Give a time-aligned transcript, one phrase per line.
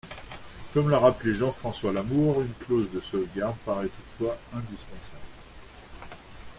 [0.73, 5.27] Comme l’a rappelé Jean-François Lamour, une clause de sauvegarde paraît toutefois indispensable.